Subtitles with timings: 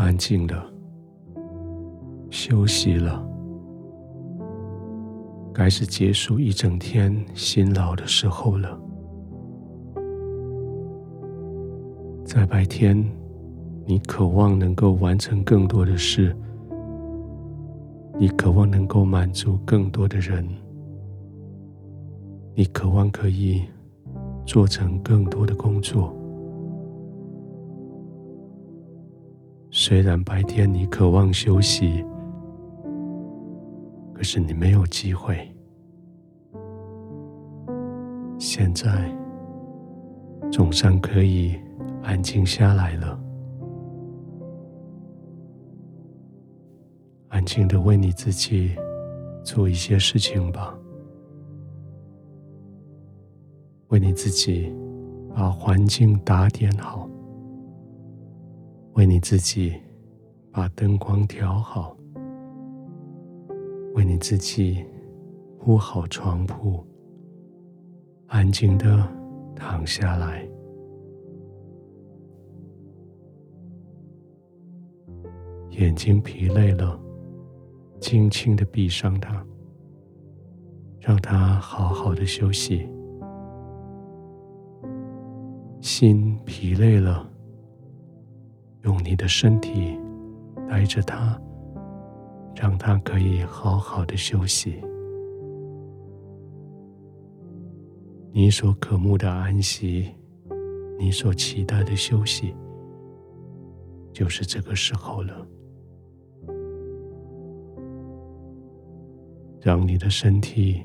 [0.00, 0.64] 安静了，
[2.30, 3.22] 休息了，
[5.52, 8.80] 该是结束一整天辛劳的时候了。
[12.24, 12.96] 在白天，
[13.84, 16.34] 你渴望能够完成更多的事，
[18.18, 20.48] 你渴望能够满足更多的人，
[22.54, 23.64] 你渴望可以
[24.46, 26.16] 做成更多的工作。
[29.82, 32.04] 虽然白天你渴望休息，
[34.12, 35.50] 可是你没有机会。
[38.38, 39.10] 现在
[40.52, 41.58] 总算可以
[42.02, 43.18] 安静下来了，
[47.28, 48.76] 安静的为你自己
[49.42, 50.78] 做一些事情吧，
[53.88, 54.70] 为你自己
[55.34, 57.09] 把环境打点好。
[59.00, 59.72] 为你自己
[60.52, 61.96] 把灯光调好，
[63.94, 64.84] 为你自己
[65.58, 66.84] 铺好床铺，
[68.26, 69.08] 安静的
[69.56, 70.46] 躺下来，
[75.70, 77.00] 眼睛疲累了，
[78.02, 79.42] 轻轻的闭上它，
[80.98, 82.86] 让它好好的休息。
[85.80, 87.29] 心疲累了。
[88.82, 89.98] 用你的身体
[90.68, 91.40] 带着他，
[92.54, 94.82] 让他可以好好的休息。
[98.32, 100.08] 你所渴慕的安息，
[100.98, 102.54] 你所期待的休息，
[104.12, 105.46] 就是这个时候了。
[109.60, 110.82] 让你的身体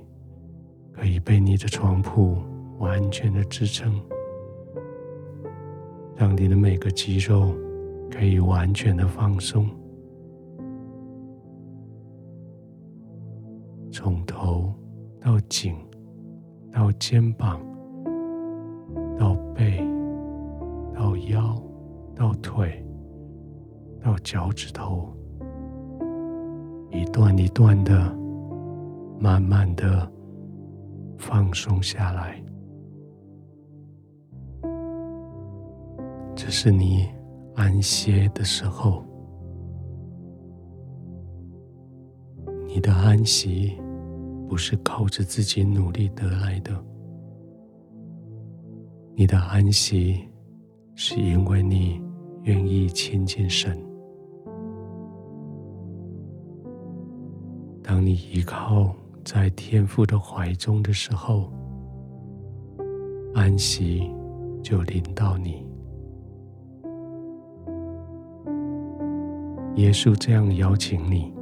[0.91, 2.37] 可以被你的床铺
[2.77, 4.01] 完全的支撑，
[6.15, 7.55] 让你的每个肌肉。
[8.17, 9.67] 可以完全的放松，
[13.91, 14.73] 从头
[15.19, 15.75] 到颈，
[16.71, 17.59] 到肩膀，
[19.19, 19.85] 到背，
[20.93, 21.61] 到腰，
[22.15, 22.81] 到腿，
[24.01, 25.13] 到脚趾头，
[26.91, 28.17] 一段一段的，
[29.19, 30.09] 慢慢的
[31.17, 32.41] 放松下来。
[36.33, 37.14] 这是你。
[37.55, 39.03] 安歇的时候，
[42.67, 43.73] 你的安息
[44.47, 46.71] 不是靠着自己努力得来的，
[49.15, 50.27] 你的安息
[50.95, 52.01] 是因为你
[52.43, 53.77] 愿意亲近神。
[57.81, 61.49] 当你依靠在天父的怀中的时候，
[63.33, 64.11] 安息
[64.61, 65.64] 就临到你。
[69.75, 71.33] 耶稣这样邀请你，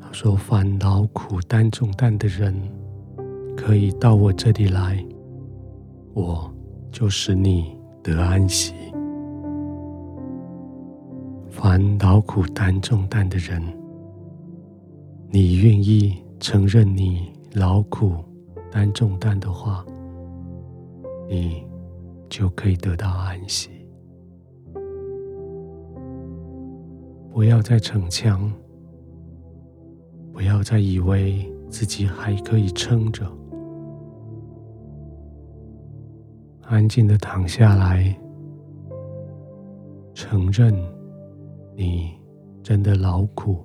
[0.00, 2.52] 他说：“凡劳苦担重担的人，
[3.56, 5.04] 可以到我这里来，
[6.14, 6.52] 我
[6.90, 8.74] 就使你得安息。
[11.48, 13.62] 凡劳苦担重担的人，
[15.30, 18.16] 你愿意承认你劳苦
[18.70, 19.86] 担重担的话，
[21.28, 21.64] 你
[22.28, 23.70] 就可以得到安息。”
[27.36, 28.50] 不要再逞强，
[30.32, 33.30] 不要再以为自己还可以撑着，
[36.62, 38.18] 安静的躺下来，
[40.14, 40.74] 承认
[41.74, 42.18] 你
[42.62, 43.58] 真的劳苦，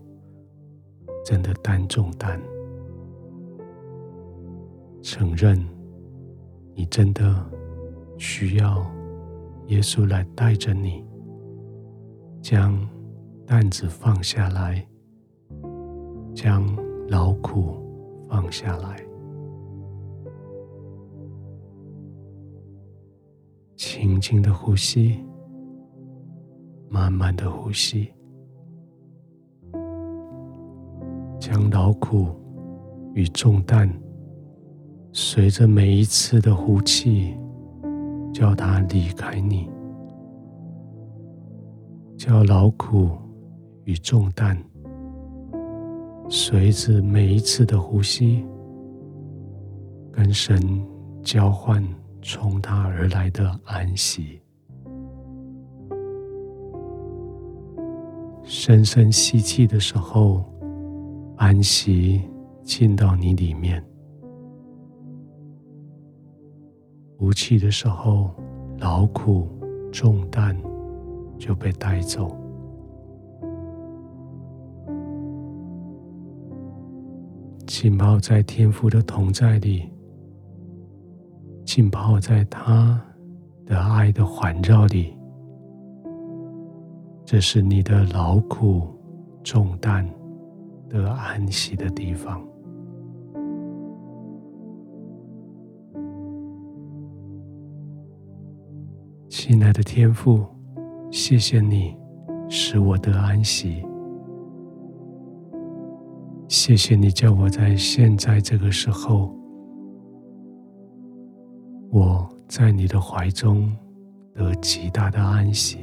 [1.24, 2.38] 真的担重担，
[5.02, 5.58] 承认
[6.76, 7.34] 你真的
[8.18, 8.86] 需要
[9.68, 11.06] 耶稣来带着你，
[12.42, 12.78] 将。
[13.46, 14.88] 担子放下来，
[16.34, 16.66] 将
[17.09, 17.75] 劳苦
[18.29, 19.03] 放下来，
[23.76, 25.20] 轻轻的呼吸，
[26.90, 28.14] 慢慢的呼吸，
[31.40, 32.28] 将劳苦
[33.14, 33.91] 与重担
[35.11, 37.37] 随着每一次的呼气，
[38.34, 39.70] 叫它离开你，
[42.17, 43.09] 叫劳苦。
[43.84, 44.58] 与重担，
[46.30, 48.46] 随着每一次的呼吸，
[50.12, 50.60] 跟神
[51.24, 51.84] 交换
[52.22, 54.42] 从他而来的安息，
[58.44, 60.46] 深深吸气的时候，
[61.38, 62.22] 安息
[62.64, 63.82] 进到你里面；
[67.18, 68.32] 呼气的时候，
[68.80, 69.48] 劳苦
[69.92, 70.56] 重担
[71.38, 72.38] 就被带走。
[77.73, 79.90] 浸泡在天父的同在里，
[81.64, 83.02] 浸泡在他
[83.66, 85.18] 的爱的环绕里，
[87.23, 88.94] 这是你的劳苦
[89.41, 90.06] 重担
[90.90, 92.46] 得安息的地方。
[99.29, 100.46] 亲爱的天父，
[101.09, 101.97] 谢谢你
[102.50, 103.82] 使我得安息。
[106.52, 109.34] 谢谢你叫我在现在这个时候，
[111.90, 113.74] 我在你的怀中
[114.34, 115.78] 得极大的安息。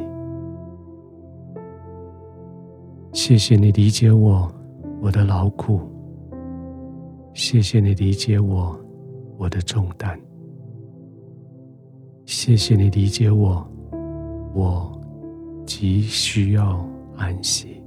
[3.14, 4.52] 谢谢你理解我，
[5.00, 5.80] 我的劳苦。
[7.32, 8.78] 谢谢你理解我，
[9.38, 10.20] 我的重担。
[12.26, 13.66] 谢谢你理解我，
[14.52, 15.00] 我
[15.64, 16.86] 极需要
[17.16, 17.77] 安息。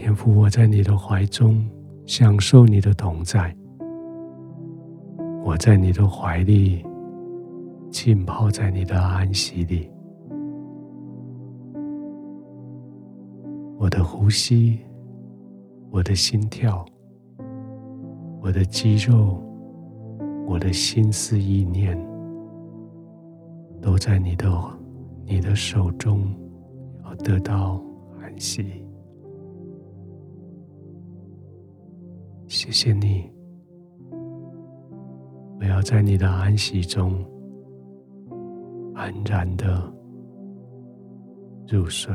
[0.00, 1.62] 天父，我在你的怀中
[2.06, 3.54] 享受你的同在，
[5.44, 6.82] 我在你的怀里
[7.90, 9.90] 浸泡在你的安息里，
[13.78, 14.78] 我的呼吸，
[15.90, 16.82] 我的心跳，
[18.40, 19.38] 我的肌肉。
[20.46, 21.96] 我的心思意念
[23.80, 24.50] 都在你的
[25.24, 26.26] 你的手中，
[27.04, 27.80] 要得到
[28.20, 28.84] 安息。
[32.50, 33.30] 谢谢你，
[35.60, 37.24] 我要在你的安息中
[38.92, 39.80] 安然的
[41.68, 42.12] 入睡。